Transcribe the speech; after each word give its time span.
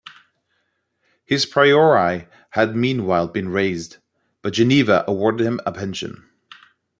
His 1.25 1.45
priory 1.45 2.27
had 2.49 2.75
meanwhile 2.75 3.27
been 3.27 3.49
razed, 3.49 3.97
but 4.41 4.53
Geneva 4.53 5.03
awarded 5.05 5.45
him 5.45 5.59
a 5.63 5.71
pension. 5.71 6.27